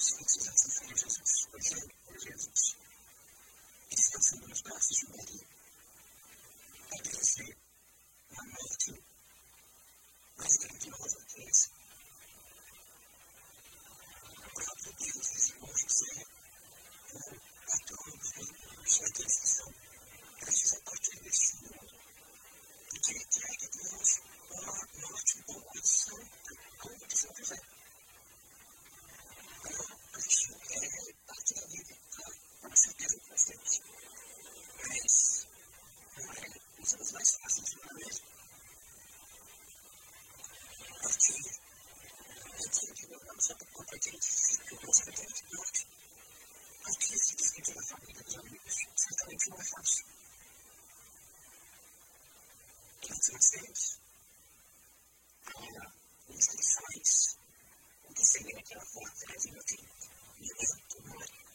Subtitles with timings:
[0.00, 1.07] sphinxes and symphonies
[58.70, 59.62] Jag har fått det här fina
[60.38, 61.47] Gracias.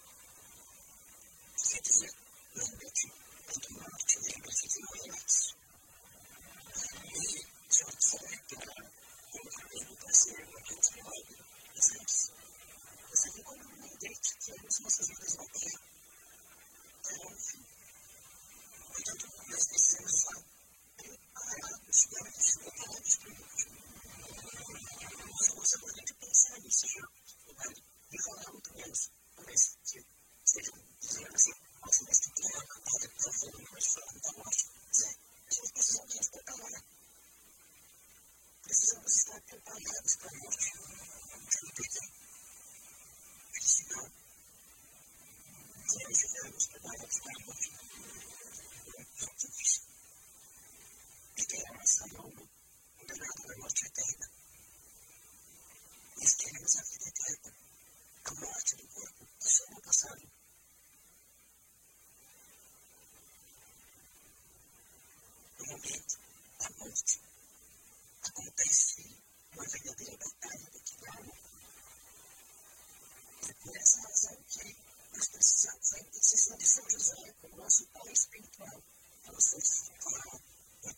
[78.24, 78.84] espiritual.
[79.22, 80.42] Então, vocês, claro,
[80.86, 80.94] é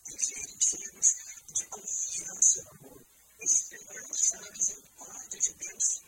[1.52, 3.02] de confiança no amor,
[3.40, 6.02] esperança na misericórdia de Deus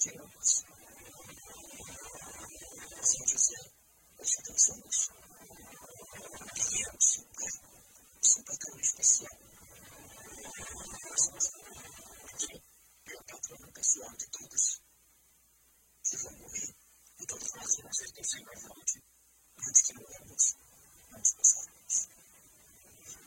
[0.00, 0.64] digamos,
[2.98, 3.72] assim dizer,
[4.18, 5.10] as intenções.
[6.54, 7.18] Criamos
[8.38, 9.38] um patrão especial.
[12.32, 12.62] Aqui
[13.06, 14.80] é o patrão especial de todos.
[16.02, 16.74] Que vão morrer
[17.20, 19.02] e todos nós vamos ser terceiros morte
[19.58, 20.56] antes que morramos,
[21.12, 22.08] antes passarmos.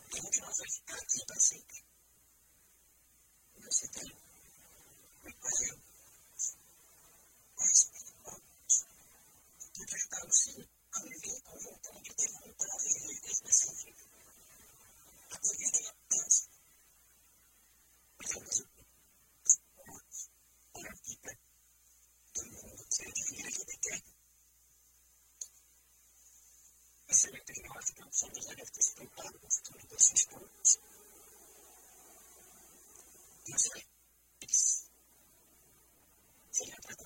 [0.07, 1.85] Então, que nós vai ficar aqui para sempre.
[3.61, 4.22] Você tem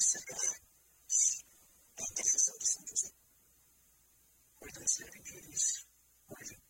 [0.00, 0.60] sagrado
[1.96, 3.12] da intercessão de São José.
[4.58, 5.86] Fortalecer e isso
[6.28, 6.62] hoje,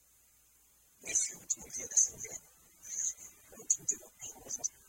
[1.02, 2.50] nesse último dia da Semana,
[3.50, 4.80] no último dia da Páscoa, nós vamos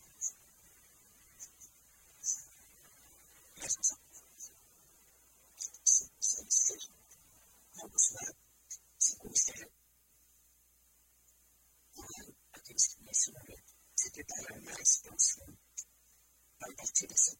[3.56, 4.52] Graças a Deus.
[6.20, 6.90] Se ele seja
[7.76, 8.38] revolucionado,
[8.98, 9.70] se como seja,
[11.94, 15.58] claro, aqueles que nesse momento se prepararam mais para o fim,
[16.58, 17.38] para a partir dessa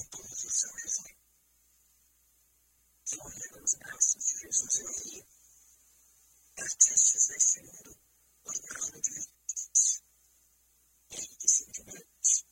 [0.00, 1.14] depois de São José,
[3.04, 5.26] que olhando os braços de Jesus e Maria,
[6.58, 8.00] artistas desse mundo,
[8.44, 10.02] ornaram de virtudes.
[11.10, 12.46] Ele que simplesmente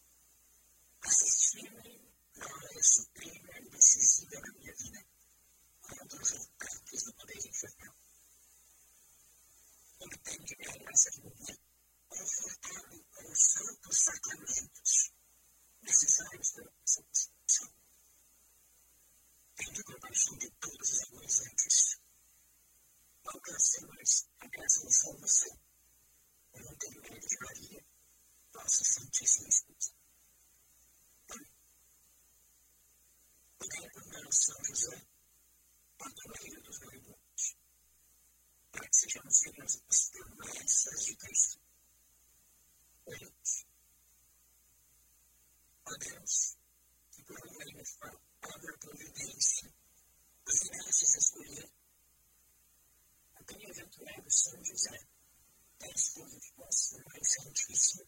[1.01, 1.73] assistiu
[2.37, 5.07] na hora suprema e decisiva da minha vida,
[5.81, 7.95] quando os ataques do poder infernal.
[10.01, 11.59] Entende a graça de mulher,
[12.09, 15.19] confortado com os santos sacramentos
[15.89, 17.73] necessários para a nossa constituição.
[19.57, 22.01] Tende compaixão de todos os agonizantes.
[23.25, 25.61] Alcancemos a graça da salvação,
[26.53, 27.85] como tem medo de Maria,
[28.55, 29.93] nossa Santíssima Esposa.
[34.29, 35.07] Mão São José,
[35.97, 37.57] padroeiro dos moribundos,
[38.71, 41.59] para que sejamos dignos das promessas de Cristo.
[43.07, 43.67] Oremos.
[45.87, 46.59] Ó Deus,
[47.11, 49.73] que por uma palavra providência,
[50.47, 51.73] os irastes escolher,
[53.35, 55.09] a bem-aventurado São José,
[55.79, 58.05] da esposa de vossa Mãe Santíssima,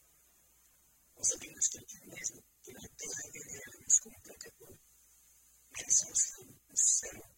[1.23, 4.79] sabemos que aqui mesmo, que na terra veneramos como pecador,
[5.73, 6.11] mas ao
[6.69, 7.37] no céu,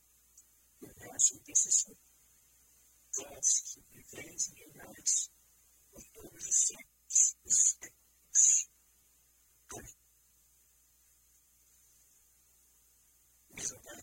[0.81, 1.97] o nosso intercessor.
[3.89, 5.31] Que viveis em nós,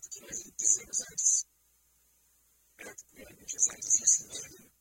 [0.10, 1.46] que nós dizemos antes,
[2.76, 4.72] praticamente José dizia assim mesmo,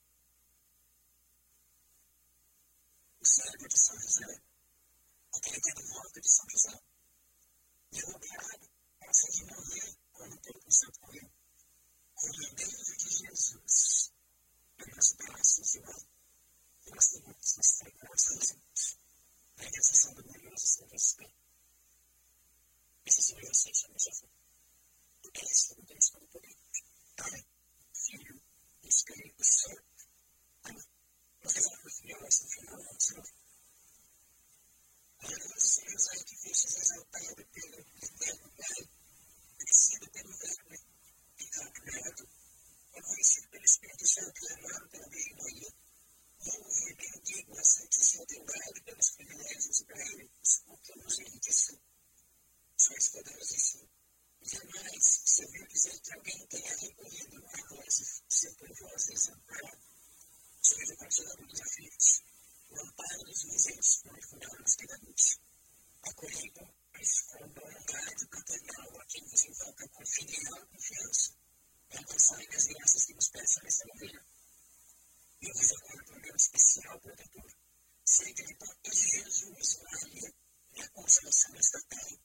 [3.21, 4.49] o de São José
[5.59, 6.81] aquele morto de São José,
[7.90, 11.31] derrubado, essa de morrer quando o tempo santo morreu,
[12.14, 14.18] com o beijo de Jesus
[14.78, 16.08] pelos braços de mãe,
[16.87, 18.99] nós temos nos forças juntos,
[19.56, 21.30] na intercessão do glorioso São José.
[23.04, 24.30] Esse Senhor José chama Jesus.
[25.23, 26.85] Porque ele é o Deus Todo-Poderoso.
[27.16, 27.47] Pai,
[27.94, 28.42] Filho,
[28.85, 29.85] Espírito Santo.
[30.64, 30.88] Amém.
[31.42, 33.28] Nós rezamos melhores no final do Senhor.
[35.20, 38.88] Glorioso José que fostes exaltado pelo eterno Pai,
[39.58, 40.75] crescido pelo Verbo
[41.38, 42.28] e calculado,
[42.92, 45.75] convencido pelo Espírito Santo e amado pela Virgem Maria,
[46.44, 47.64] louvo e bendigo a
[48.47, 51.80] Trindade pelos privilégios ibéricos com que nos enriqueceu.
[52.76, 53.88] Sois poderosíssimo.
[54.42, 59.83] Jamais, se eu dizer que alguém tenha recorrido a vós e ser por vós desamparado,
[60.62, 62.23] sois o consolador dos aflitos
[62.71, 65.40] o amparo dos misérios profundos pecadores.
[66.02, 71.35] Acolhendo, mas com bondade paternal a quem vos invoca com filial confiança,
[71.90, 74.25] e alcançai as graças que nos peçam nesta novena.
[75.42, 77.52] Eu vos acordo um meu especial protetor,
[78.09, 78.57] seja de
[78.93, 80.35] Jesus, Maria,
[80.75, 82.19] e a consolação desta terra.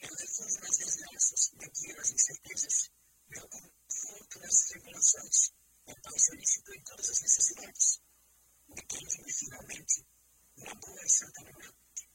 [0.00, 2.90] Meu refúgio nas desgraças, meu guia nas incertezas,
[3.28, 5.52] meu conforto nas tribulações,
[5.86, 8.00] meu Pai solícito em todas as necessidades
[8.68, 10.06] depende finalmente
[10.56, 12.10] na boa e santa vontade,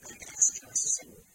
[0.00, 1.26] na graça de nosso Senhor